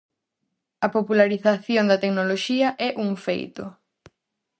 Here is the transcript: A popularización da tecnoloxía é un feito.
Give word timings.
A 0.85 0.87
popularización 0.95 1.85
da 1.87 2.01
tecnoloxía 2.03 2.67
é 2.87 2.89
un 3.05 3.09
feito. 3.25 3.65